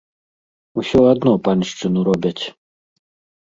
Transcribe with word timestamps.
Усё 0.83 1.01
адно 1.11 1.33
паншчыну 1.49 1.99
робяць. 2.09 2.39